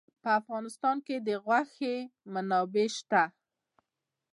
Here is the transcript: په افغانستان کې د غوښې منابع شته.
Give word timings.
په 0.23 0.29
افغانستان 0.39 0.97
کې 1.05 1.15
د 1.27 1.29
غوښې 1.45 1.95
منابع 2.33 2.87
شته. 2.97 3.23